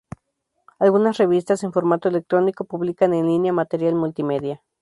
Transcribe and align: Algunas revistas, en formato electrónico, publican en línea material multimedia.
Algunas 0.79 1.17
revistas, 1.19 1.63
en 1.63 1.71
formato 1.73 2.09
electrónico, 2.09 2.63
publican 2.65 3.13
en 3.13 3.27
línea 3.27 3.53
material 3.53 3.93
multimedia. 3.93 4.63